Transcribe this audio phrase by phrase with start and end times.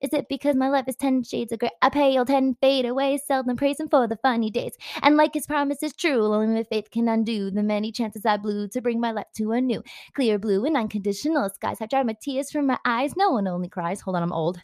[0.00, 1.70] Is it because my life is 10 shades of gray?
[1.82, 4.72] I pale 10 fade away, seldom praising for the funny days.
[5.02, 8.38] And like his promise is true, only my faith can undo the many chances I
[8.38, 9.82] blew to bring my life to a new
[10.14, 11.78] clear blue and unconditional skies.
[11.80, 13.14] I dry my tears from my eyes.
[13.16, 14.00] No one only cries.
[14.00, 14.60] Hold on, I'm old.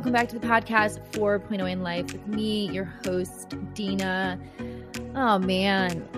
[0.00, 4.40] Welcome back to the podcast 4.0 in Life with me, your host, Dina.
[5.14, 6.08] Oh, man.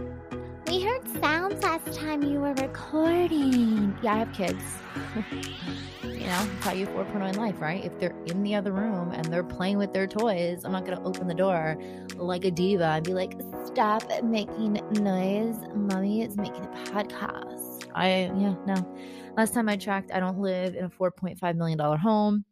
[0.68, 3.98] We heard sounds last time you were recording.
[4.00, 4.62] Yeah, I have kids.
[6.04, 7.84] you know, tell you 4.0 in life, right?
[7.84, 10.96] If they're in the other room and they're playing with their toys, I'm not going
[10.96, 11.76] to open the door
[12.14, 15.56] like a diva and be like, stop making noise.
[15.74, 17.88] Mommy is making a podcast.
[17.96, 18.96] I, yeah, no.
[19.36, 22.44] Last time I tracked, I don't live in a $4.5 million home.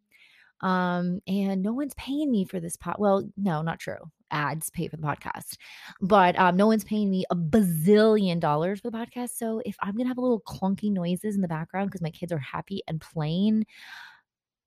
[0.61, 2.99] Um, and no one's paying me for this pot.
[2.99, 3.97] Well, no, not true.
[4.31, 5.57] Ads pay for the podcast,
[5.99, 9.31] but um, no one's paying me a bazillion dollars for the podcast.
[9.35, 12.31] So if I'm gonna have a little clunky noises in the background because my kids
[12.31, 13.65] are happy and playing,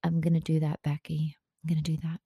[0.03, 1.37] I'm gonna do that, Becky.
[1.63, 2.21] I'm gonna do that.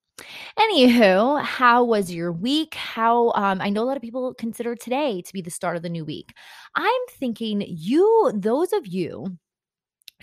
[0.59, 2.75] Anywho, how was your week?
[2.75, 5.83] How um, I know a lot of people consider today to be the start of
[5.83, 6.35] the new week.
[6.75, 9.39] I'm thinking you, those of you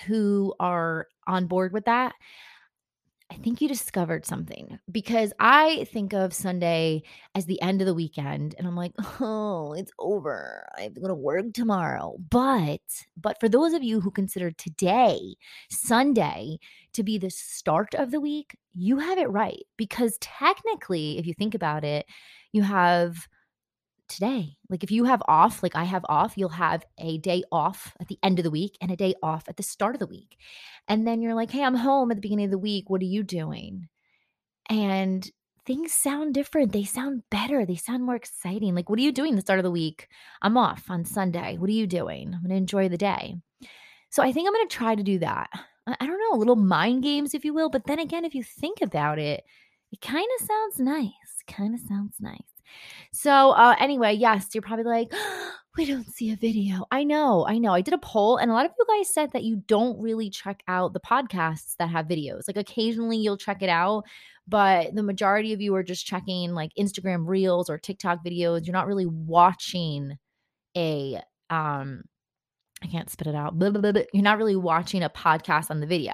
[0.05, 2.13] who are on board with that,
[3.31, 7.01] I think you discovered something because I think of Sunday
[7.33, 10.65] as the end of the weekend and I'm like, "Oh, it's over.
[10.77, 12.81] I'm going to work tomorrow." But
[13.17, 15.35] but for those of you who consider today,
[15.71, 16.59] Sunday,
[16.93, 21.33] to be the start of the week, you have it right because technically, if you
[21.33, 22.05] think about it,
[22.51, 23.27] you have
[24.07, 24.57] today.
[24.69, 28.07] Like if you have off, like I have off, you'll have a day off at
[28.07, 30.37] the end of the week and a day off at the start of the week.
[30.87, 32.89] And then you're like, hey, I'm home at the beginning of the week.
[32.89, 33.87] What are you doing?
[34.69, 35.29] And
[35.65, 36.71] things sound different.
[36.71, 37.65] They sound better.
[37.65, 38.75] They sound more exciting.
[38.75, 40.07] Like, what are you doing the start of the week?
[40.41, 41.57] I'm off on Sunday.
[41.57, 42.33] What are you doing?
[42.33, 43.35] I'm going to enjoy the day.
[44.09, 45.49] So I think I'm going to try to do that.
[45.87, 47.69] I don't know, little mind games, if you will.
[47.69, 49.43] But then again, if you think about it,
[49.91, 51.11] it kind of sounds nice.
[51.47, 52.54] Kind of sounds nice.
[53.11, 55.13] So, uh, anyway, yes, you're probably like,
[55.77, 56.85] we don't see a video.
[56.91, 57.73] I know, I know.
[57.73, 60.29] I did a poll, and a lot of you guys said that you don't really
[60.29, 62.43] check out the podcasts that have videos.
[62.47, 64.05] Like, occasionally you'll check it out,
[64.47, 68.65] but the majority of you are just checking like Instagram reels or TikTok videos.
[68.65, 70.17] You're not really watching
[70.77, 72.03] a um
[72.85, 73.57] I can't spit it out.
[73.57, 76.13] Blah, blah, blah, You're not really watching a podcast on the video.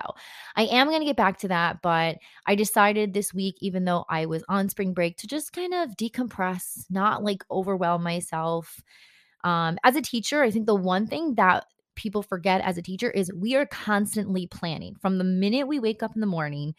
[0.56, 4.06] I am going to get back to that, but I decided this week, even though
[4.08, 8.82] I was on spring break, to just kind of decompress, not like overwhelm myself.
[9.44, 11.66] Um, as a teacher, I think the one thing that
[11.96, 16.04] people forget as a teacher is we are constantly planning from the minute we wake
[16.04, 16.74] up in the morning.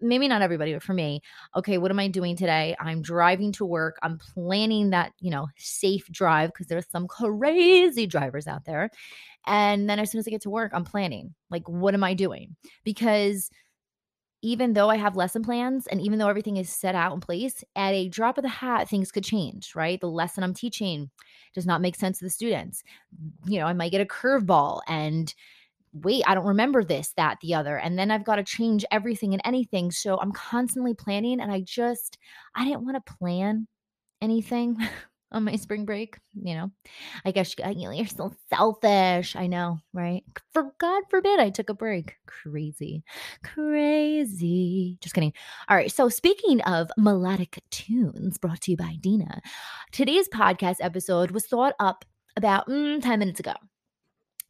[0.00, 1.22] Maybe not everybody, but for me,
[1.56, 2.76] okay, what am I doing today?
[2.78, 3.98] I'm driving to work.
[4.02, 8.90] I'm planning that, you know, safe drive because there's some crazy drivers out there.
[9.46, 11.34] And then as soon as I get to work, I'm planning.
[11.50, 12.56] Like, what am I doing?
[12.84, 13.50] Because
[14.42, 17.62] even though I have lesson plans and even though everything is set out in place,
[17.76, 20.00] at a drop of the hat, things could change, right?
[20.00, 21.10] The lesson I'm teaching
[21.54, 22.82] does not make sense to the students.
[23.44, 25.34] You know, I might get a curveball and
[25.92, 27.76] wait, I don't remember this, that, the other.
[27.76, 29.90] And then I've got to change everything and anything.
[29.90, 32.16] So I'm constantly planning and I just,
[32.54, 33.66] I didn't want to plan
[34.22, 34.76] anything.
[35.32, 36.18] on my spring break.
[36.34, 36.70] You know,
[37.24, 39.36] I guess you, you're so selfish.
[39.36, 40.22] I know, right?
[40.52, 42.16] For God forbid I took a break.
[42.26, 43.04] Crazy,
[43.44, 44.98] crazy.
[45.00, 45.32] Just kidding.
[45.68, 45.92] All right.
[45.92, 49.40] So, speaking of melodic tunes brought to you by Dina,
[49.92, 52.04] today's podcast episode was thought up
[52.36, 53.54] about mm, 10 minutes ago.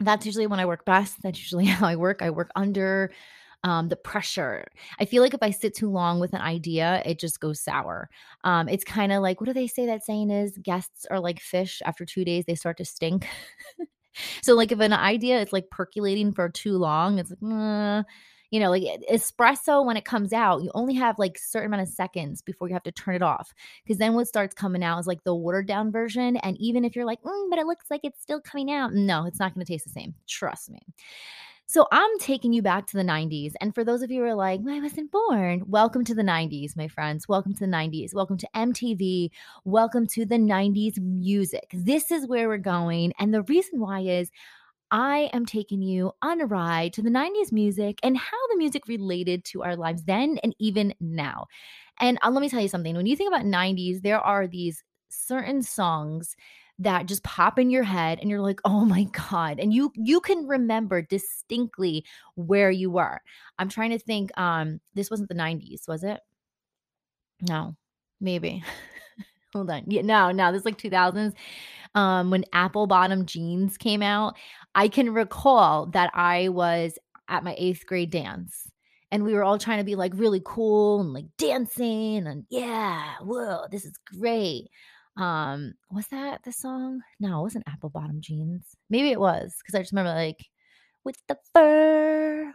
[0.01, 1.17] That's usually when I work best.
[1.23, 2.23] That's usually how I work.
[2.23, 3.13] I work under
[3.65, 4.67] um, the pressure.
[4.99, 8.09] I feel like if I sit too long with an idea, it just goes sour.
[8.45, 10.59] Um, it's kind of like what do they say that saying is?
[10.59, 11.83] Guests are like fish.
[11.85, 13.27] After two days, they start to stink.
[14.43, 17.53] so, like if an idea is like percolating for too long, it's like.
[17.53, 18.03] Uh,
[18.51, 21.95] you know, like espresso when it comes out, you only have like certain amount of
[21.95, 23.55] seconds before you have to turn it off.
[23.85, 26.37] Because then what starts coming out is like the watered down version.
[26.39, 29.25] And even if you're like, mm, but it looks like it's still coming out, no,
[29.25, 30.15] it's not going to taste the same.
[30.27, 30.81] Trust me.
[31.71, 33.53] So I'm taking you back to the 90s.
[33.61, 36.75] And for those of you who are like, I wasn't born, welcome to the 90s,
[36.75, 37.29] my friends.
[37.29, 38.13] Welcome to the 90s.
[38.13, 39.31] Welcome to MTV.
[39.65, 41.71] Welcome to the 90s music.
[41.73, 43.13] This is where we're going.
[43.21, 44.33] And the reason why is
[44.91, 48.89] I am taking you on a ride to the 90s music and how the music
[48.89, 51.47] related to our lives then and even now.
[52.01, 54.83] And uh, let me tell you something when you think about 90s, there are these
[55.09, 56.35] certain songs
[56.81, 60.21] that just pop in your head and you're like, "Oh my god." And you you
[60.21, 62.05] can remember distinctly
[62.37, 63.21] where you were.
[63.59, 66.21] I'm trying to think um this wasn't the 90s, was it?
[67.49, 67.77] No.
[68.21, 68.63] Maybe.
[69.55, 69.85] Hold on.
[69.89, 71.35] Yeah, no, no, this is like 2000s.
[71.95, 74.37] Um when apple bottom jeans came out,
[74.75, 76.99] I can recall that I was
[77.29, 78.71] at my 8th grade dance
[79.11, 83.15] and we were all trying to be like really cool and like dancing and yeah,
[83.23, 84.69] whoa, this is great.
[85.21, 87.03] Um, was that the song?
[87.21, 88.65] No, it wasn't Apple Bottom Jeans.
[88.89, 90.47] Maybe it was because I just remember like
[91.05, 92.55] with the fur,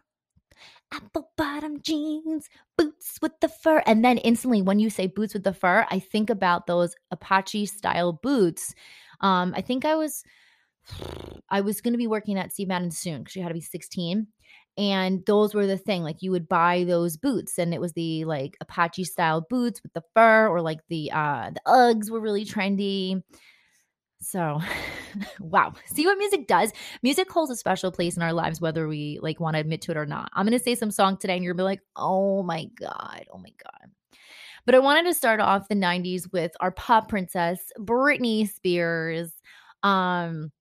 [0.92, 3.84] apple bottom jeans, boots with the fur.
[3.86, 7.68] And then instantly, when you say boots with the fur, I think about those Apache
[7.68, 8.74] style boots.
[9.22, 10.24] Um, I think I was
[11.50, 13.62] I was going to be working at Steve Madden soon because you had to be
[13.62, 14.28] 16
[14.77, 18.25] and those were the thing like you would buy those boots and it was the
[18.25, 22.45] like apache style boots with the fur or like the uh the uggs were really
[22.45, 23.24] trendy.
[24.19, 24.60] So
[25.39, 25.74] wow.
[25.88, 26.74] See what music does?
[27.04, 29.92] Music holds a special place in our lives whether we like want to admit to
[29.92, 30.30] it or not.
[30.33, 33.38] I'm gonna say some song today and you're gonna be like oh my god oh
[33.38, 33.92] my god.
[34.66, 39.31] But i wanted to start off the 90s with our pop princess britney spears.
[39.83, 40.51] Um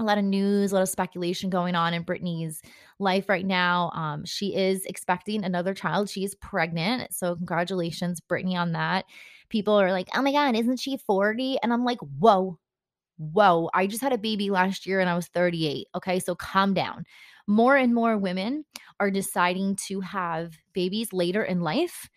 [0.00, 2.62] a lot of news, a lot of speculation going on in Britney's
[2.98, 3.90] life right now.
[3.94, 6.08] Um, she is expecting another child.
[6.08, 7.14] She is pregnant.
[7.14, 9.04] So, congratulations, Britney, on that.
[9.48, 11.58] People are like, oh my God, isn't she 40?
[11.62, 12.58] And I'm like, whoa,
[13.18, 13.70] whoa.
[13.74, 15.86] I just had a baby last year and I was 38.
[15.94, 16.18] Okay.
[16.18, 17.04] So, calm down.
[17.46, 18.64] More and more women
[19.00, 22.08] are deciding to have babies later in life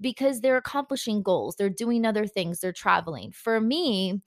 [0.00, 3.30] because they're accomplishing goals, they're doing other things, they're traveling.
[3.30, 4.20] For me,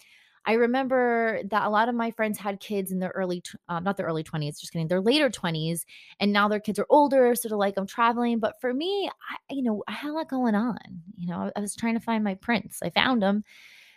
[0.45, 3.97] I remember that a lot of my friends had kids in their early, uh, not
[3.97, 5.81] their early 20s, just kidding, their later 20s.
[6.19, 7.33] And now their kids are older.
[7.35, 8.39] So they're like, I'm traveling.
[8.39, 10.77] But for me, I, you know, I had a lot going on.
[11.17, 12.79] You know, I was trying to find my prince.
[12.83, 13.43] I found him.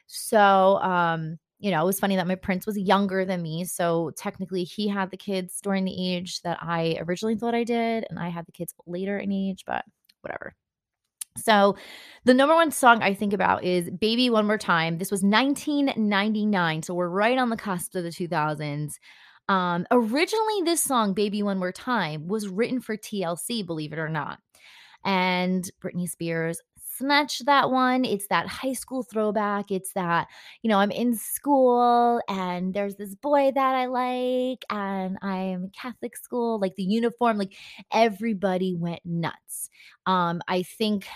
[0.06, 3.64] So, um, you know, it was funny that my prince was younger than me.
[3.64, 8.06] So technically, he had the kids during the age that I originally thought I did.
[8.08, 9.84] And I had the kids later in age, but
[10.22, 10.54] whatever.
[11.42, 11.76] So,
[12.24, 14.98] the number one song I think about is Baby One More Time.
[14.98, 16.82] This was 1999.
[16.82, 18.94] So, we're right on the cusp of the 2000s.
[19.48, 24.08] Um, originally, this song, Baby One More Time, was written for TLC, believe it or
[24.08, 24.38] not.
[25.04, 26.60] And Britney Spears
[26.98, 28.04] snatched that one.
[28.04, 29.70] It's that high school throwback.
[29.70, 30.28] It's that,
[30.62, 36.16] you know, I'm in school and there's this boy that I like and I'm Catholic
[36.16, 37.54] school, like the uniform, like
[37.92, 39.70] everybody went nuts.
[40.06, 41.06] Um, I think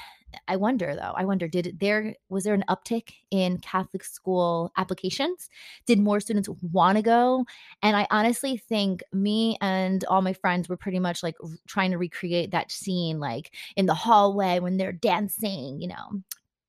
[0.49, 1.13] I wonder though.
[1.17, 5.49] I wonder did there was there an uptick in Catholic school applications?
[5.87, 7.45] Did more students want to go?
[7.83, 11.37] And I honestly think me and all my friends were pretty much like
[11.67, 16.23] trying to recreate that scene like in the hallway when they're dancing, you know.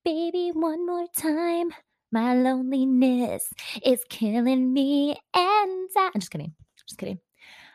[0.04, 1.70] Baby, one more time.
[2.12, 3.48] My loneliness
[3.84, 6.54] is killing me and I- I'm just kidding.
[6.86, 7.18] Just kidding.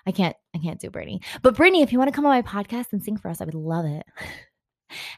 [0.05, 1.23] I can't I can't do Britney.
[1.41, 3.45] But Britney, if you want to come on my podcast and sing for us, I
[3.45, 4.05] would love it.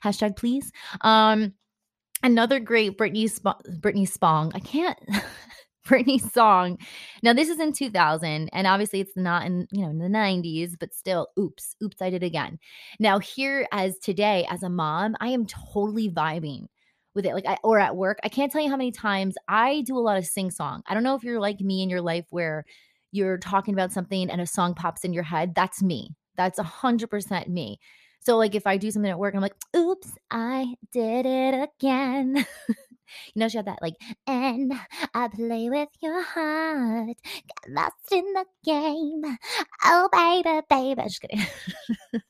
[0.03, 0.71] Hashtag please.
[1.01, 1.53] Um,
[2.24, 4.51] another great Britney Sp- Britney Spong.
[4.56, 5.00] I can't.
[5.88, 6.77] Britney song.
[7.24, 10.74] Now this is in 2000 and obviously it's not in, you know, in the 90s,
[10.80, 12.59] but still oops, oops I did again.
[13.00, 16.68] Now here as today as a mom, I am totally vibing
[17.15, 18.19] with it like I, or at work.
[18.24, 20.83] I can't tell you how many times I do a lot of sing song.
[20.88, 22.63] I don't know if you're like me in your life where
[23.12, 25.54] you're talking about something and a song pops in your head.
[25.56, 26.15] That's me.
[26.38, 27.80] That's a 100% me.
[28.21, 32.35] So like if I do something at work, I'm like, oops, I did it again.
[32.68, 33.95] you know, she had that like,
[34.28, 34.73] and
[35.13, 39.37] I play with your heart, got lost in the game.
[39.83, 41.01] Oh, baby, baby.
[41.01, 41.45] I'm Just kidding.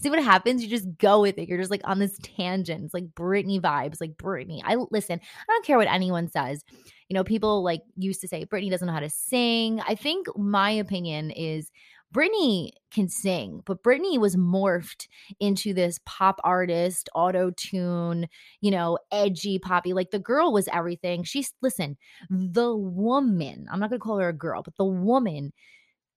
[0.00, 0.62] See what happens?
[0.62, 1.48] You just go with it.
[1.48, 2.84] You're just like on this tangent.
[2.84, 4.60] It's like Britney vibes, like Britney.
[4.64, 6.64] I listen, I don't care what anyone says.
[7.08, 9.80] You know, people like used to say Britney doesn't know how to sing.
[9.86, 11.70] I think my opinion is
[12.12, 15.08] Britney can sing, but Britney was morphed
[15.40, 18.26] into this pop artist, auto tune,
[18.60, 19.92] you know, edgy poppy.
[19.92, 21.22] Like the girl was everything.
[21.22, 21.96] She's, listen,
[22.30, 25.52] the woman, I'm not going to call her a girl, but the woman,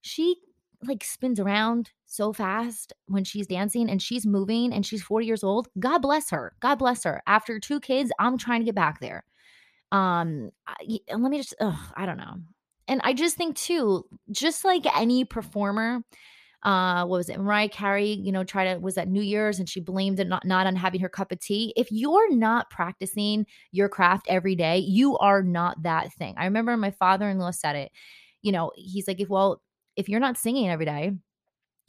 [0.01, 0.37] she
[0.83, 5.43] like spins around so fast when she's dancing and she's moving and she's 40 years
[5.43, 5.67] old.
[5.79, 6.53] God bless her.
[6.59, 7.21] God bless her.
[7.27, 9.23] After two kids, I'm trying to get back there.
[9.91, 10.75] Um, I,
[11.09, 12.35] let me just, ugh, I don't know.
[12.91, 16.01] And I just think too, just like any performer,
[16.63, 17.39] uh, what was it?
[17.39, 20.43] Mariah Carey, you know, tried to was at New Year's and she blamed it not,
[20.45, 21.71] not on having her cup of tea.
[21.77, 26.33] If you're not practicing your craft every day, you are not that thing.
[26.35, 27.93] I remember my father-in-law said it.
[28.41, 29.61] You know, he's like, if well,
[29.95, 31.13] if you're not singing every day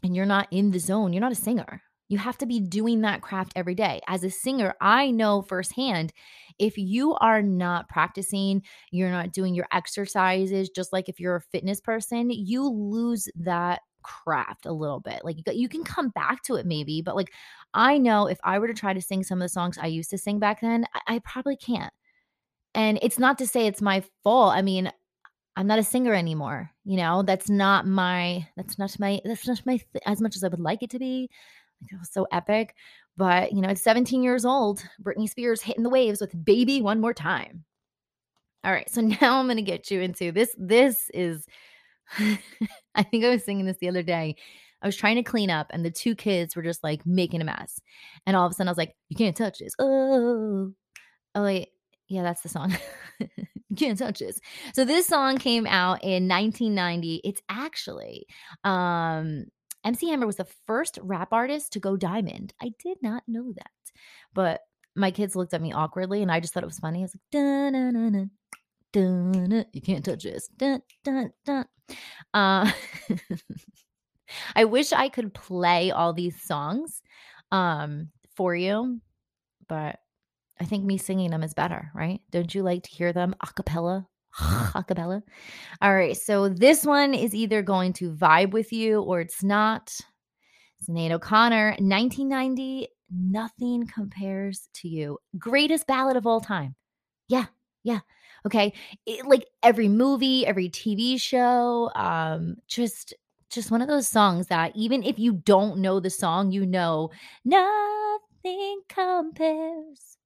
[0.05, 3.01] and you're not in the zone, you're not a singer You have to be doing
[3.01, 4.03] that craft every day.
[4.07, 6.13] As a singer, I know firsthand
[6.59, 11.41] if you are not practicing, you're not doing your exercises, just like if you're a
[11.41, 15.25] fitness person, you lose that craft a little bit.
[15.25, 17.33] Like you can come back to it maybe, but like
[17.73, 20.11] I know if I were to try to sing some of the songs I used
[20.11, 21.95] to sing back then, I, probably can't.
[22.75, 24.53] And it's not to say it's my fault.
[24.55, 24.93] I mean,
[25.57, 26.71] I'm not a singer anymore.
[26.85, 30.45] You know, that's not my, that's not my, that's not my, th- as much as
[30.45, 31.31] I would like it to be.
[31.91, 32.75] It was so epic.
[33.17, 34.83] But, you know, it's 17 years old.
[35.03, 37.65] Britney Spears hitting the waves with Baby One More Time.
[38.65, 38.89] All right.
[38.89, 40.55] So now I'm going to get you into this.
[40.59, 41.47] This is,
[42.95, 44.37] I think I was singing this the other day.
[44.83, 47.45] I was trying to clean up, and the two kids were just like making a
[47.45, 47.81] mess.
[48.27, 50.73] And all of a sudden, I was like, "You can't touch this." Oh,
[51.37, 51.69] oh wait,
[52.09, 52.77] yeah, that's the song.
[53.77, 54.41] can't touch this.
[54.75, 57.21] So this song came out in 1990.
[57.25, 58.27] It's actually
[58.65, 59.47] um
[59.85, 62.53] MC Hammer was the first rap artist to go diamond.
[62.61, 63.71] I did not know that.
[64.35, 64.61] But
[64.95, 67.01] my kids looked at me awkwardly and I just thought it was funny.
[67.01, 68.31] I was like, dun, dun, dun,
[68.93, 70.49] dun, dun, you can't touch this.
[70.49, 71.65] Dun, dun, dun.
[72.33, 72.71] Uh,
[74.57, 77.03] I wish I could play all these songs
[77.51, 79.01] um, for you,
[79.69, 79.99] but
[80.61, 82.21] I think me singing them is better, right?
[82.31, 84.07] Don't you like to hear them a cappella?
[84.41, 85.23] A cappella.
[85.81, 86.17] All right.
[86.17, 89.95] So this one is either going to vibe with you or it's not.
[90.79, 92.89] It's Sinéad O'Connor, 1990.
[93.15, 95.19] Nothing compares to you.
[95.39, 96.75] Greatest ballad of all time.
[97.29, 97.47] Yeah.
[97.85, 98.01] Yeah.
[98.47, 98.73] Okay.
[99.07, 103.15] It, like every movie, every TV show, um, just
[103.51, 107.11] just one of those songs that even if you don't know the song, you know
[107.45, 110.17] nothing compares.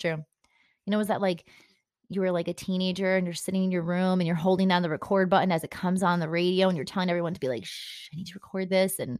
[0.00, 0.24] True.
[0.86, 1.44] You know, was that like
[2.08, 4.82] you were like a teenager and you're sitting in your room and you're holding down
[4.82, 7.48] the record button as it comes on the radio and you're telling everyone to be
[7.48, 8.98] like, shh, I need to record this.
[8.98, 9.18] And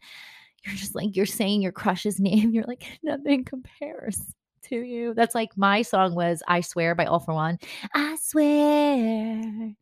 [0.65, 2.53] you're just like, you're saying your crush's name.
[2.53, 4.21] You're like, nothing compares
[4.65, 5.15] to you.
[5.15, 7.59] That's like my song was I Swear by All-4-One.
[7.95, 9.73] I swear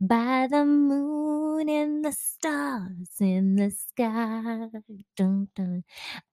[0.00, 4.68] by the moon and the stars in the sky.
[5.16, 5.82] Dun, dun.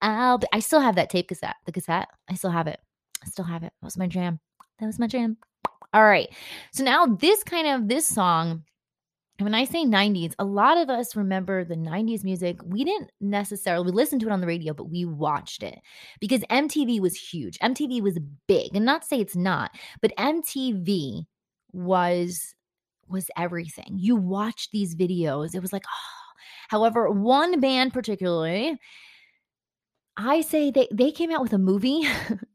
[0.02, 2.10] I'll be, I still have that tape cassette, the cassette.
[2.30, 2.80] I still have it.
[3.24, 3.74] I still have it.
[3.82, 4.40] That was my jam.
[4.80, 5.38] That was my jam.
[5.94, 6.30] All right.
[6.72, 8.64] So now this kind of this song
[9.40, 12.58] when I say 90s, a lot of us remember the 90s music.
[12.64, 15.80] We didn't necessarily we listened to it on the radio, but we watched it
[16.20, 17.58] because MTV was huge.
[17.60, 18.76] MTV was big.
[18.76, 21.26] And not to say it's not, but MTV
[21.74, 22.54] was
[23.08, 23.98] was everything.
[23.98, 25.56] You watched these videos.
[25.56, 26.18] It was like, oh.
[26.70, 28.78] However, one band particularly,
[30.16, 32.08] I say they they came out with a movie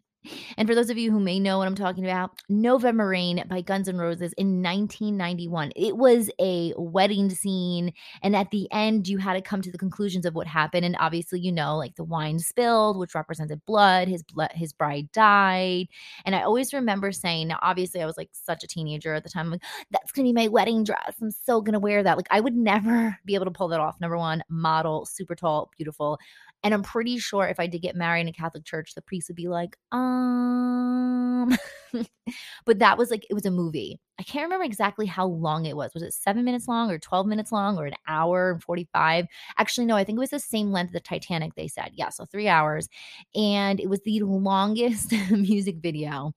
[0.57, 3.61] And for those of you who may know what I'm talking about, November Rain by
[3.61, 5.73] Guns N' Roses in 1991.
[5.77, 7.93] It was a wedding scene.
[8.23, 10.85] And at the end, you had to come to the conclusions of what happened.
[10.85, 14.09] And obviously, you know, like the wine spilled, which represented blood.
[14.09, 15.87] His blood, his bride died.
[16.25, 19.31] And I always remember saying, now, obviously, I was like such a teenager at the
[19.31, 19.47] time.
[19.47, 21.15] I'm like, that's to be my wedding dress.
[21.21, 22.17] I'm so to wear that.
[22.17, 24.01] Like, I would never be able to pull that off.
[24.01, 26.19] Number one, model, super tall, beautiful.
[26.67, 29.29] And I'm pretty sure if I did get married in a Catholic church, the priest
[29.29, 31.57] would be like, um,
[32.65, 34.01] but that was like, it was a movie.
[34.19, 35.95] I can't remember exactly how long it was.
[35.95, 39.27] Was it seven minutes long or 12 minutes long or an hour and 45?
[39.59, 41.93] Actually, no, I think it was the same length of the Titanic, they said.
[41.95, 42.89] Yeah, so three hours.
[43.37, 46.33] And it was the longest music video.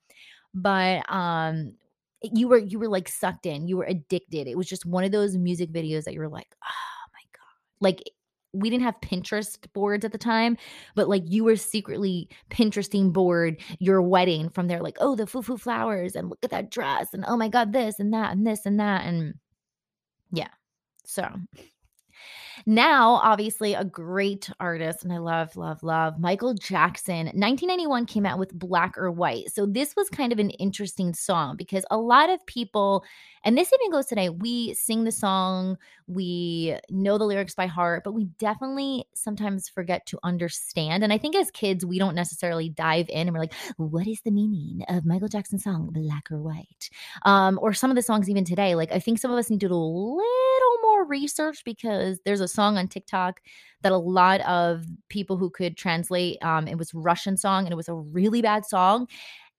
[0.53, 1.73] But, um,
[2.21, 5.11] you were you were like sucked in you were addicted it was just one of
[5.13, 8.03] those music videos that you were like oh my god like
[8.53, 10.57] we didn't have Pinterest boards at the time,
[10.95, 15.41] but like you were secretly Pinteresting board your wedding from there, like, oh, the foo
[15.41, 18.45] foo flowers and look at that dress and oh my God, this and that and
[18.45, 19.05] this and that.
[19.05, 19.35] And
[20.31, 20.49] yeah.
[21.05, 21.27] So
[22.69, 27.25] now, obviously, a great artist, and I love, love, love Michael Jackson.
[27.25, 29.51] 1991 came out with Black or White.
[29.51, 33.03] So, this was kind of an interesting song because a lot of people,
[33.43, 38.03] and this even goes today, we sing the song, we know the lyrics by heart,
[38.03, 41.03] but we definitely sometimes forget to understand.
[41.03, 44.21] And I think as kids, we don't necessarily dive in and we're like, what is
[44.21, 46.91] the meaning of Michael Jackson's song, Black or White?
[47.25, 48.75] Um, or some of the songs even today.
[48.75, 50.78] Like, I think some of us need to do a little
[51.21, 53.41] research because there's a song on TikTok
[53.81, 57.75] that a lot of people who could translate, um, it was Russian song and it
[57.75, 59.07] was a really bad song.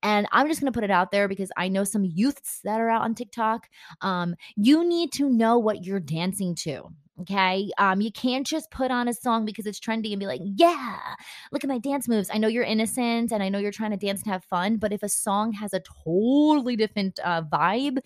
[0.02, 2.80] And I'm just going to put it out there because I know some youths that
[2.80, 3.68] are out on TikTok.
[4.00, 6.88] Um, you need to know what you're dancing to.
[7.20, 7.70] Okay.
[7.76, 10.98] Um, you can't just put on a song because it's trendy and be like, yeah,
[11.52, 12.30] look at my dance moves.
[12.32, 14.90] I know you're innocent and I know you're trying to dance and have fun, but
[14.90, 17.98] if a song has a totally different uh, vibe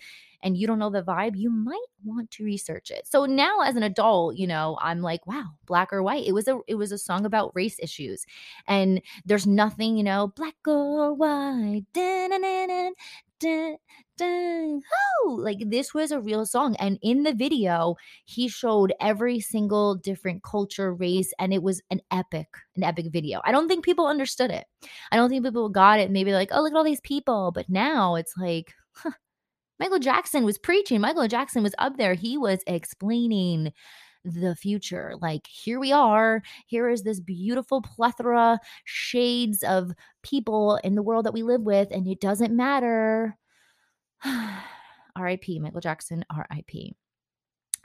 [0.45, 3.07] and you don't know the vibe, you might want to research it.
[3.07, 6.25] So now as an adult, you know, I'm like, wow, black or white.
[6.25, 8.25] It was a it was a song about race issues.
[8.67, 11.85] And there's nothing, you know, black or white.
[15.27, 20.43] Like this was a real song and in the video he showed every single different
[20.43, 24.51] culture race and it was an epic an epic video i don't think people understood
[24.51, 24.65] it
[25.11, 27.67] i don't think people got it maybe like oh look at all these people but
[27.69, 29.11] now it's like huh,
[29.79, 33.71] michael jackson was preaching michael jackson was up there he was explaining
[34.25, 35.13] the future.
[35.21, 36.41] Like, here we are.
[36.65, 39.91] Here is this beautiful plethora, shades of
[40.23, 43.37] people in the world that we live with, and it doesn't matter
[45.15, 45.59] R.I.P.
[45.59, 46.95] Michael Jackson, R.I.P.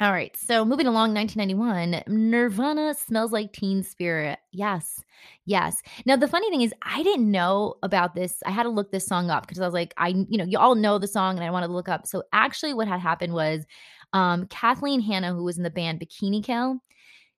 [0.01, 4.39] All right, so moving along, 1991, Nirvana smells like Teen Spirit.
[4.51, 5.05] Yes,
[5.45, 5.83] yes.
[6.07, 8.43] Now the funny thing is, I didn't know about this.
[8.47, 10.59] I had to look this song up because I was like, I, you know, you
[10.59, 12.07] all know the song, and I wanted to look up.
[12.07, 13.67] So actually, what had happened was,
[14.15, 16.79] um, Kathleen Hanna, who was in the band Bikini Kill,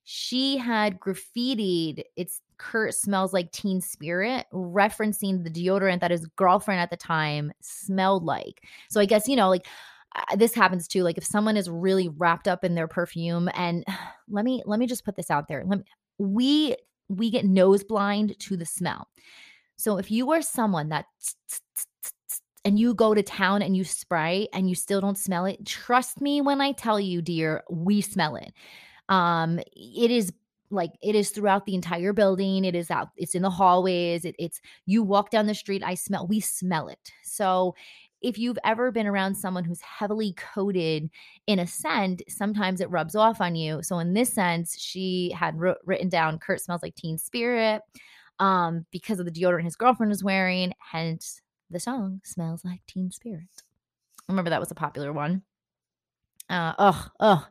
[0.05, 6.81] she had graffitied it's Kurt smells like teen spirit, referencing the deodorant that his girlfriend
[6.81, 8.63] at the time smelled like.
[8.89, 9.67] So I guess, you know, like
[10.37, 11.03] this happens too.
[11.03, 13.85] Like if someone is really wrapped up in their perfume, and
[14.29, 15.65] let me let me just put this out there.
[15.67, 15.85] Let me,
[16.19, 16.77] we
[17.09, 19.09] we get nose blind to the smell.
[19.77, 21.07] So if you are someone that
[22.65, 26.21] and you go to town and you spray and you still don't smell it, trust
[26.21, 28.53] me when I tell you, dear, we smell it.
[29.09, 30.33] Um, it is
[30.71, 32.65] like it is throughout the entire building.
[32.65, 34.25] It is out, it's in the hallways.
[34.25, 37.13] It, it's you walk down the street, I smell, we smell it.
[37.23, 37.75] So
[38.23, 41.11] if you've ever been around someone who's heavily coated
[41.47, 43.83] in a scent, sometimes it rubs off on you.
[43.83, 47.83] So in this sense, she had written down Kurt smells like teen spirit
[48.39, 50.73] um, because of the deodorant his girlfriend was wearing.
[50.79, 53.49] Hence, the song smells like teen spirit.
[54.29, 55.43] Remember that was a popular one.
[56.49, 57.47] Uh, oh, oh.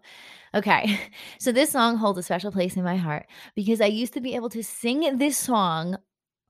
[0.53, 0.99] Okay.
[1.39, 3.25] So this song holds a special place in my heart
[3.55, 5.97] because I used to be able to sing this song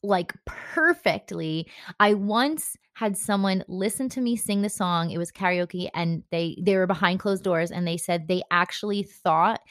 [0.04, 1.68] like perfectly.
[2.00, 5.12] I once had someone listen to me sing the song.
[5.12, 9.04] It was karaoke and they they were behind closed doors and they said they actually
[9.04, 9.62] thought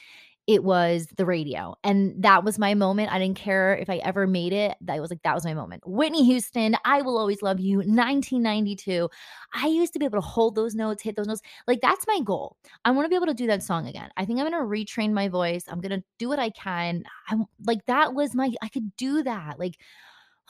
[0.47, 1.75] it was the radio.
[1.83, 3.11] And that was my moment.
[3.11, 4.75] I didn't care if I ever made it.
[4.81, 5.83] That was like, that was my moment.
[5.85, 9.07] Whitney Houston, I Will Always Love You, 1992.
[9.53, 11.41] I used to be able to hold those notes, hit those notes.
[11.67, 12.57] Like, that's my goal.
[12.83, 14.09] I want to be able to do that song again.
[14.17, 15.63] I think I'm going to retrain my voice.
[15.67, 17.03] I'm going to do what I can.
[17.29, 19.59] I'm like, that was my, I could do that.
[19.59, 19.77] Like,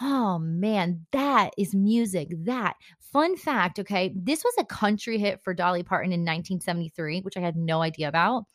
[0.02, 2.30] Oh man, that is music.
[2.46, 3.80] That fun fact.
[3.80, 4.14] Okay.
[4.16, 8.08] This was a country hit for Dolly Parton in 1973, which I had no idea
[8.08, 8.46] about.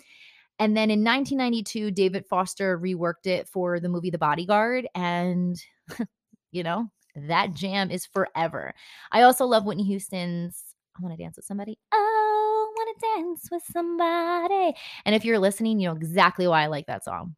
[0.58, 4.88] And then in 1992, David Foster reworked it for the movie The Bodyguard.
[4.94, 5.56] And,
[6.50, 8.74] you know, that jam is forever.
[9.12, 10.62] I also love Whitney Houston's
[10.98, 11.78] I Want to Dance with Somebody.
[11.92, 14.74] Oh, I want to dance with somebody.
[15.04, 17.36] And if you're listening, you know exactly why I like that song.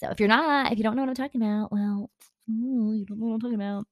[0.00, 2.10] So if you're not, if you don't know what I'm talking about, well,
[2.48, 3.86] you don't know what I'm talking about.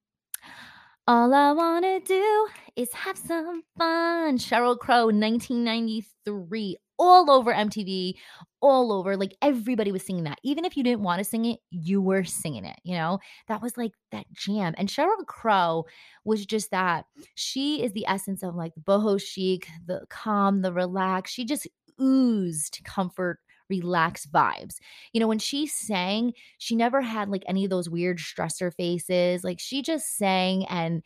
[1.07, 4.39] All I want to do is have some fun.
[4.39, 8.15] Sheryl Crow, 1993, all over MTV,
[8.63, 9.19] all over.
[9.19, 10.39] Like everybody was singing that.
[10.43, 12.79] Even if you didn't want to sing it, you were singing it.
[12.85, 13.19] You know,
[13.49, 14.75] that was like that jam.
[14.79, 15.85] And Sheryl Crow
[16.25, 17.05] was just that.
[17.35, 21.35] She is the essence of like the boho chic, the calm, the relaxed.
[21.35, 21.69] She just
[22.01, 24.77] oozed comfort relaxed vibes.
[25.13, 29.45] You know, when she sang, she never had like any of those weird stressor faces.
[29.45, 30.65] Like she just sang.
[30.67, 31.03] And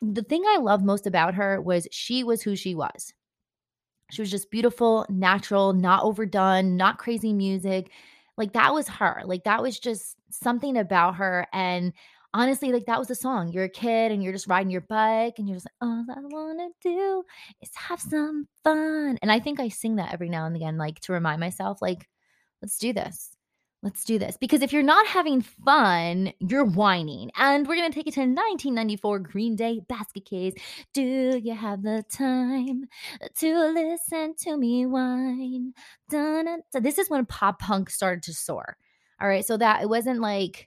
[0.00, 3.12] the thing I loved most about her was she was who she was.
[4.10, 7.90] She was just beautiful, natural, not overdone, not crazy music.
[8.36, 9.22] Like that was her.
[9.24, 11.46] Like that was just something about her.
[11.52, 11.92] And
[12.34, 13.52] honestly, like that was the song.
[13.52, 16.20] You're a kid and you're just riding your bike and you're just like, all I
[16.20, 17.22] want to do
[17.62, 19.18] is have some fun.
[19.22, 22.08] And I think I sing that every now and again, like to remind myself, like,
[22.60, 23.30] let's do this.
[23.82, 24.36] Let's do this.
[24.38, 27.30] Because if you're not having fun, you're whining.
[27.36, 30.54] And we're going to take it to 1994 Green Day Basket Case.
[30.94, 32.86] Do you have the time
[33.36, 35.74] to listen to me whine?
[36.10, 38.78] Dun, so this is when pop punk started to soar.
[39.20, 39.44] All right.
[39.44, 40.66] So that it wasn't like,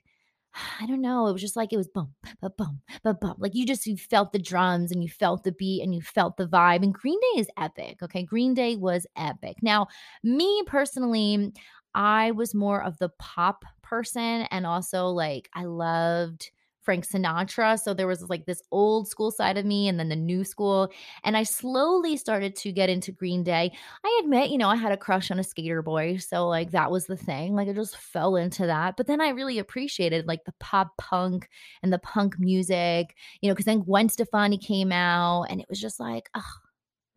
[0.80, 1.26] I don't know.
[1.26, 3.36] It was just like it was bump, but bump, but bump.
[3.38, 6.36] Like you just you felt the drums and you felt the beat and you felt
[6.36, 6.82] the vibe.
[6.82, 8.02] And Green Day is epic.
[8.02, 8.22] Okay.
[8.22, 9.56] Green Day was epic.
[9.62, 9.88] Now,
[10.22, 11.52] me personally,
[11.94, 16.50] I was more of the pop person and also like I loved
[16.88, 17.78] Frank Sinatra.
[17.78, 20.90] So there was like this old school side of me and then the new school.
[21.22, 23.70] And I slowly started to get into Green Day.
[24.02, 26.16] I admit, you know, I had a crush on a skater boy.
[26.16, 27.54] So like that was the thing.
[27.54, 28.96] Like I just fell into that.
[28.96, 31.50] But then I really appreciated like the pop punk
[31.82, 35.78] and the punk music, you know, because then Gwen Stefani came out and it was
[35.78, 36.52] just like, oh,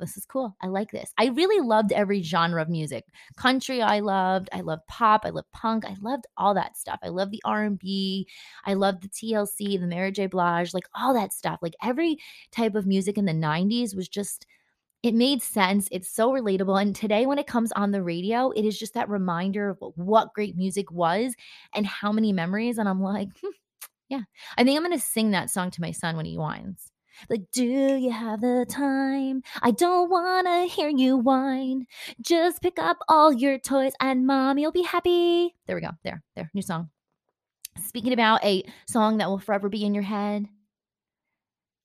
[0.01, 0.55] this is cool.
[0.61, 1.13] I like this.
[1.17, 3.05] I really loved every genre of music.
[3.37, 4.49] Country, I loved.
[4.51, 5.21] I loved pop.
[5.25, 5.85] I loved punk.
[5.85, 6.99] I loved all that stuff.
[7.03, 8.27] I loved the R and B.
[8.65, 10.27] I loved the TLC, the Mary J.
[10.27, 11.59] Blige, like all that stuff.
[11.61, 12.17] Like every
[12.51, 14.45] type of music in the '90s was just
[15.03, 15.87] it made sense.
[15.91, 16.79] It's so relatable.
[16.79, 20.33] And today, when it comes on the radio, it is just that reminder of what
[20.33, 21.33] great music was
[21.73, 22.77] and how many memories.
[22.77, 23.49] And I'm like, hmm,
[24.09, 24.21] yeah,
[24.57, 26.90] I think I'm going to sing that song to my son when he whines.
[27.29, 29.43] Like, do you have the time?
[29.61, 31.87] I don't want to hear you whine.
[32.21, 35.55] Just pick up all your toys and mommy will be happy.
[35.67, 35.91] There we go.
[36.03, 36.49] There, there.
[36.53, 36.89] New song.
[37.85, 40.47] Speaking about a song that will forever be in your head,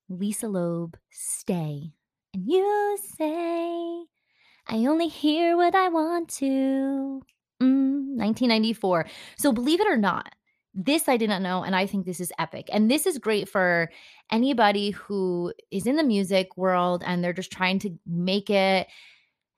[0.09, 1.93] Lisa Loeb, Stay
[2.37, 4.05] and you say,
[4.69, 7.23] I only hear what I want to.
[7.63, 9.07] Mm, 1994.
[9.39, 10.35] So, believe it or not,
[10.77, 12.69] this I did not know, and I think this is epic.
[12.71, 13.91] And this is great for
[14.31, 18.87] anybody who is in the music world and they're just trying to make it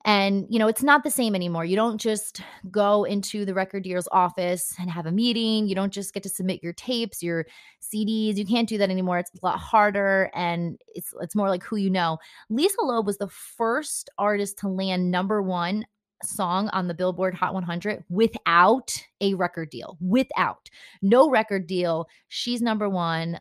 [0.04, 1.64] and, you know, it's not the same anymore.
[1.64, 5.66] You don't just go into the record dealer's office and have a meeting.
[5.66, 7.46] You don't just get to submit your tapes, your
[7.82, 8.36] CDs.
[8.36, 9.18] You can't do that anymore.
[9.18, 12.18] It's a lot harder and it's it's more like who you know.
[12.48, 15.84] Lisa Loeb was the first artist to land number 1
[16.24, 19.96] song on the Billboard Hot 100 without a record deal.
[20.00, 20.68] Without
[21.02, 23.38] no record deal, she's number one.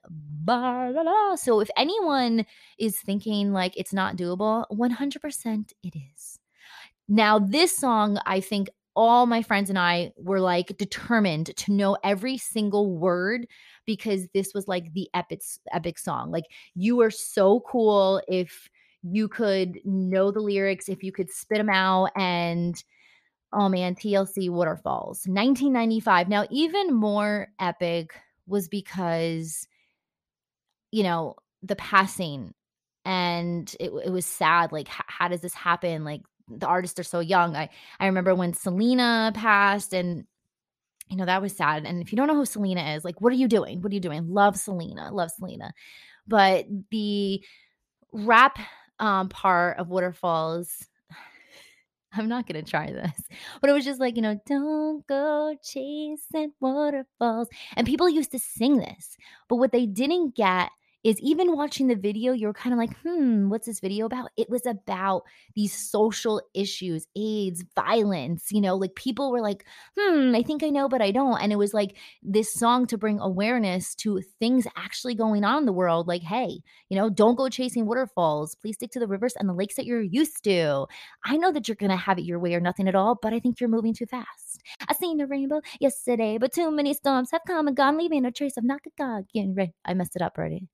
[0.47, 2.45] So if anyone
[2.77, 6.39] is thinking like it's not doable, 100% it is.
[7.07, 11.97] Now, this song, I think all my friends and I were like determined to know
[12.03, 13.47] every single word
[13.85, 16.31] because this was like the epic epic song.
[16.31, 18.69] Like you were so cool if
[19.11, 22.81] you could know the lyrics, if you could spit them out and
[23.53, 25.25] oh man, TLC Waterfalls.
[25.25, 26.29] 1995.
[26.29, 28.13] Now even more epic
[28.45, 29.67] was because
[30.91, 32.53] you know, the passing
[33.03, 37.03] and it, it was sad like h- how does this happen like the artists are
[37.03, 37.55] so young.
[37.55, 40.25] I I remember when Selena passed and
[41.09, 41.85] you know that was sad.
[41.85, 43.81] And if you don't know who Selena is, like what are you doing?
[43.81, 44.29] What are you doing?
[44.29, 45.73] Love Selena, love Selena.
[46.27, 47.43] But the
[48.11, 48.59] rap
[48.99, 50.87] um part of Waterfalls
[52.13, 53.11] I'm not gonna try this,
[53.61, 57.49] but it was just like, you know, don't go chasing waterfalls.
[57.75, 59.17] And people used to sing this,
[59.49, 60.69] but what they didn't get
[61.03, 64.29] is even watching the video, you're kind of like, hmm, what's this video about?
[64.35, 65.23] It was about
[65.55, 69.65] these social issues, AIDS, violence, you know, like people were like,
[69.97, 71.39] hmm, I think I know, but I don't.
[71.41, 75.65] And it was like this song to bring awareness to things actually going on in
[75.65, 76.07] the world.
[76.07, 78.55] Like, hey, you know, don't go chasing waterfalls.
[78.55, 80.87] Please stick to the rivers and the lakes that you're used to.
[81.23, 83.33] I know that you're going to have it your way or nothing at all, but
[83.33, 84.61] I think you're moving too fast.
[84.87, 88.31] I seen a rainbow yesterday, but too many storms have come and gone, leaving a
[88.31, 89.71] trace of Nakagagan.
[89.85, 90.67] I messed it up already.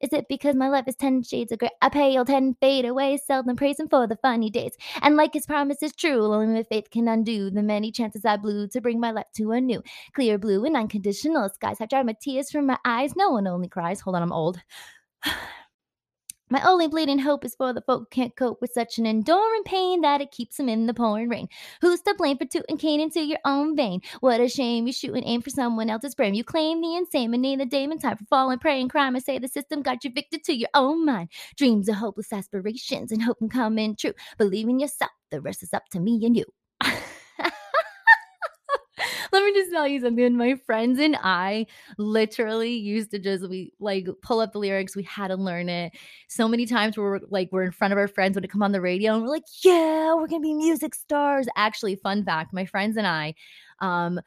[0.00, 1.70] Is it because my life is ten shades of gray?
[1.80, 4.76] I pale ten fade away, seldom praising for the funny days.
[5.02, 8.36] And like his promise is true, only my faith can undo the many chances I
[8.36, 9.82] blew to bring my life to a new
[10.14, 11.76] clear blue and unconditional skies.
[11.80, 13.16] I've dried my tears from my eyes.
[13.16, 14.00] No one only cries.
[14.00, 14.60] Hold on, I'm old.
[16.54, 19.64] My only bleeding hope is for the folk who can't cope with such an enduring
[19.64, 21.48] pain that it keeps them in the pouring rain.
[21.80, 24.02] Who's to blame for tooting cane into your own vein?
[24.20, 26.36] What a shame you shoot and aim for someone else's brain.
[26.36, 29.24] You claim the insane and name the demon time for falling prey and crime and
[29.24, 31.30] say the system got you victim to your own mind.
[31.56, 34.14] Dreams are hopeless aspirations and hope can come in true.
[34.38, 36.44] Believe in yourself, the rest is up to me and you.
[39.44, 40.36] Me just tell you something.
[40.36, 41.66] My friends and I
[41.98, 44.96] literally used to just we like pull up the lyrics.
[44.96, 45.92] We had to learn it
[46.28, 46.96] so many times.
[46.96, 49.22] We're like we're in front of our friends when it come on the radio, and
[49.22, 53.34] we're like, "Yeah, we're gonna be music stars." Actually, fun fact: my friends and I,
[53.80, 54.20] um,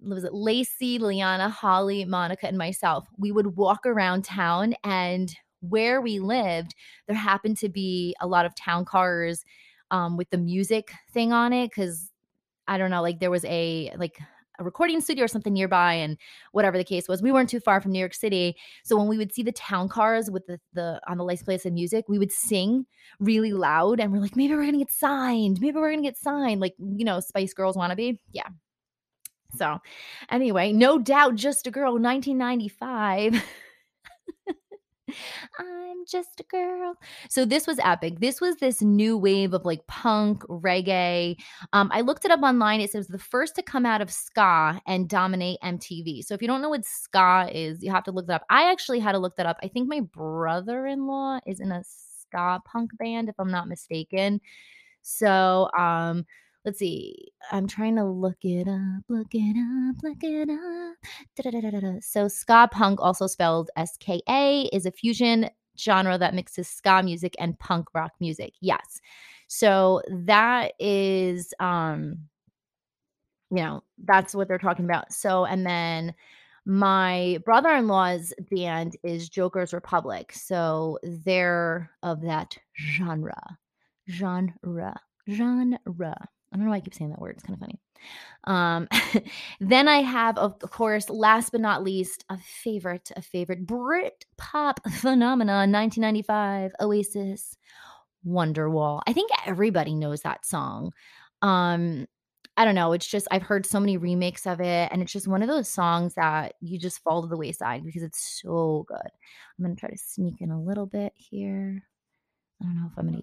[0.00, 3.06] was it Lacey, Liana, Holly, Monica, and myself?
[3.18, 6.74] We would walk around town, and where we lived,
[7.06, 9.44] there happened to be a lot of town cars
[9.90, 12.10] um, with the music thing on it because
[12.68, 14.18] I don't know, like there was a like
[14.58, 16.16] a recording studio or something nearby and
[16.52, 18.56] whatever the case was we weren't too far from new york city.
[18.84, 21.66] So when we would see the town cars with the, the on the license plates
[21.66, 22.86] of music we would sing
[23.20, 25.60] really loud and we're like maybe we're gonna get signed.
[25.60, 26.60] Maybe we're gonna get signed.
[26.60, 28.48] Like you know spice girls wanna be yeah.
[29.56, 29.78] So
[30.30, 33.42] anyway no doubt just a girl 1995
[35.58, 36.94] I'm just a girl.
[37.28, 38.20] So this was epic.
[38.20, 41.36] This was this new wave of like punk, reggae.
[41.72, 42.80] Um, I looked it up online.
[42.80, 46.24] It says the first to come out of ska and dominate MTV.
[46.24, 48.46] So if you don't know what ska is, you have to look that up.
[48.50, 49.58] I actually had to look that up.
[49.62, 54.40] I think my brother-in-law is in a ska punk band, if I'm not mistaken.
[55.02, 56.26] So um
[56.64, 57.32] let's see.
[57.50, 60.96] I'm trying to look it up, look it up, look it up.
[61.36, 62.00] Da-da-da-da-da.
[62.00, 67.02] So ska punk, also spelled S K A, is a fusion genre that mixes ska
[67.02, 68.52] music and punk rock music.
[68.60, 69.00] Yes.
[69.46, 72.18] So that is um
[73.50, 75.12] you know, that's what they're talking about.
[75.12, 76.14] So and then
[76.66, 80.32] my brother-in-law's band is Joker's Republic.
[80.34, 83.40] So they're of that genre.
[84.10, 85.00] Genre.
[85.30, 86.28] Genre.
[86.52, 87.36] I don't know why I keep saying that word.
[87.36, 87.78] It's kind of funny.
[88.44, 88.88] Um,
[89.60, 94.80] then I have, of course, last but not least, a favorite, a favorite Brit pop
[94.90, 97.56] phenomenon, 1995, Oasis,
[98.26, 99.02] Wonderwall.
[99.06, 100.92] I think everybody knows that song.
[101.42, 102.06] Um,
[102.56, 102.92] I don't know.
[102.92, 105.68] It's just I've heard so many remakes of it, and it's just one of those
[105.68, 108.98] songs that you just fall to the wayside because it's so good.
[108.98, 111.84] I'm gonna try to sneak in a little bit here.
[112.60, 113.22] I don't know if I'm gonna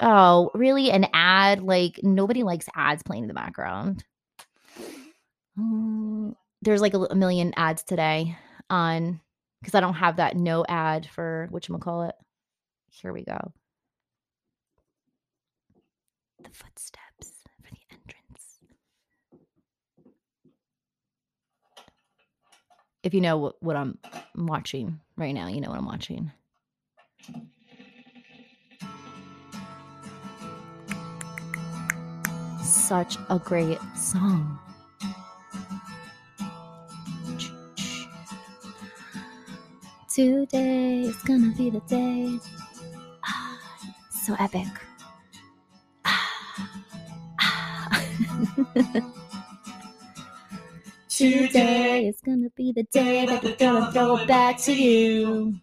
[0.00, 0.90] Oh, really?
[0.90, 1.62] An ad?
[1.62, 4.04] Like nobody likes ads playing in the background.
[5.58, 8.36] Mm, there's like a, a million ads today
[8.70, 9.20] on
[9.60, 12.14] because I don't have that no ad for which call it.
[12.90, 13.52] Here we go.
[16.42, 18.58] The footsteps for the entrance.
[23.02, 23.98] If you know what, what I'm
[24.34, 26.32] watching right now, you know what I'm watching.
[32.70, 34.58] Such a great song.
[40.08, 42.38] Today is gonna be the day.
[43.24, 43.58] Ah,
[44.10, 44.66] so epic.
[46.04, 46.68] Ah,
[47.40, 48.04] ah.
[51.08, 55.54] Today is gonna be the day that we're gonna throw it back to you.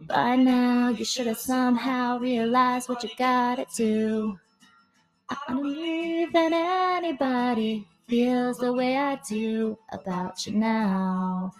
[0.00, 4.38] By now, you should have somehow realized what you gotta do.
[5.30, 11.52] I don't believe that anybody feels the way I do about you now.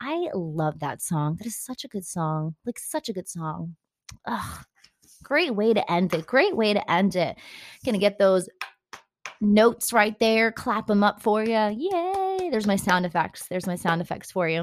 [0.00, 1.36] I love that song.
[1.36, 2.54] That is such a good song.
[2.64, 3.76] Like such a good song.
[4.26, 4.64] Ugh.
[5.22, 6.26] Great way to end it.
[6.26, 7.36] Great way to end it.
[7.84, 8.48] Gonna get those
[9.40, 11.90] notes right there, clap them up for you.
[11.92, 12.25] Yay.
[12.38, 13.46] There's my sound effects.
[13.48, 14.60] There's my sound effects for you.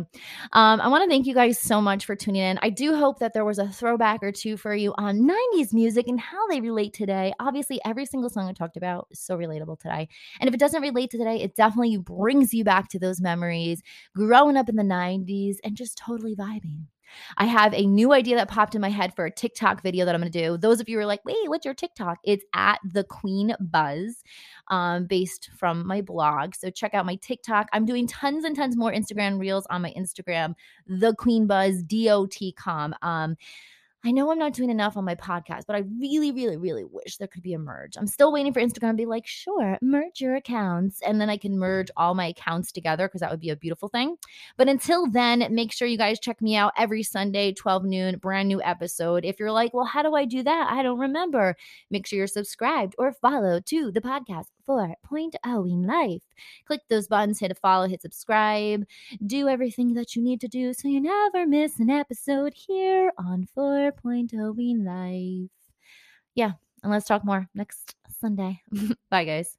[0.53, 2.59] Um, I want to thank you guys so much for tuning in.
[2.61, 6.07] I do hope that there was a throwback or two for you on 90s music
[6.07, 7.33] and how they relate today.
[7.39, 10.07] Obviously, every single song I talked about is so relatable today.
[10.39, 13.81] And if it doesn't relate to today, it definitely brings you back to those memories
[14.15, 16.85] growing up in the 90s and just totally vibing.
[17.37, 20.15] I have a new idea that popped in my head for a TikTok video that
[20.15, 20.57] I'm going to do.
[20.57, 22.19] Those of you are like, wait, what's your TikTok?
[22.23, 24.23] It's at the Queen Buzz,
[24.69, 26.55] um, based from my blog.
[26.55, 27.67] So check out my TikTok.
[27.73, 30.55] I'm doing tons and tons more Instagram reels on my Instagram,
[30.87, 32.95] the Queen Buzz, D O T com.
[33.01, 33.35] Um,
[34.05, 37.15] I know I'm not doing enough on my podcast, but I really, really, really wish
[37.15, 37.95] there could be a merge.
[37.95, 41.01] I'm still waiting for Instagram to be like, sure, merge your accounts.
[41.01, 42.03] And then I can merge mm-hmm.
[42.03, 44.17] all my accounts together because that would be a beautiful thing.
[44.57, 48.49] But until then, make sure you guys check me out every Sunday, 12 noon, brand
[48.49, 49.23] new episode.
[49.23, 50.67] If you're like, well, how do I do that?
[50.69, 51.55] I don't remember.
[51.89, 56.23] Make sure you're subscribed or follow to the podcast for Point O in Life.
[56.65, 58.85] Click those buttons, hit a follow, hit subscribe,
[59.25, 63.47] do everything that you need to do so you never miss an episode here on
[63.57, 65.51] 4.0 in Life.
[66.35, 68.61] Yeah, and let's talk more next Sunday.
[69.09, 69.57] Bye, guys.